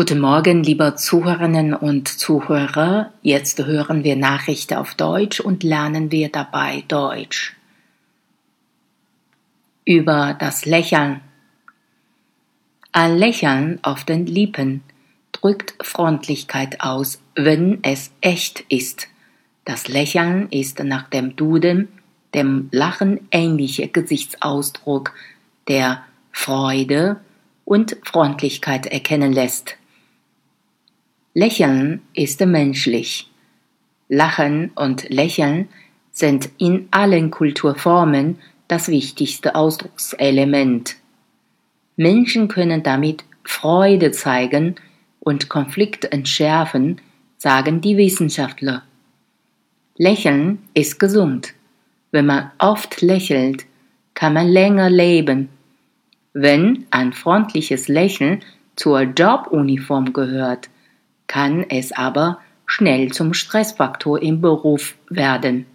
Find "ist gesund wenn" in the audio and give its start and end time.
50.74-52.26